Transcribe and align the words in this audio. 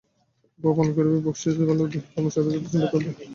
অল্প 0.59 0.75
পান 0.77 0.87
করেন, 0.95 1.13
বকশিশ 1.25 1.53
দেন 1.53 1.65
ভালো, 1.69 1.83
কর্মচারীদের 2.07 2.53
যথাসময়ে 2.53 2.83
বেতন 2.83 3.01
দেয়। 3.05 3.27